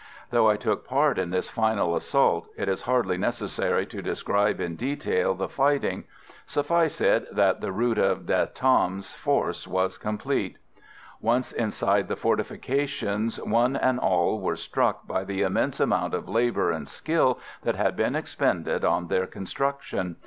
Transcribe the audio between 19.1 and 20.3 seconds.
construction.